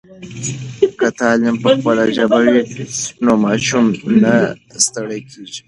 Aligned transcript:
که 0.99 1.07
تعلیم 1.19 1.55
په 1.63 1.69
خپله 1.77 2.03
ژبه 2.15 2.39
وي 2.45 2.61
نو 3.25 3.33
ماشوم 3.45 3.85
نه 4.23 4.33
ستړی 4.85 5.19
کېږي. 5.29 5.59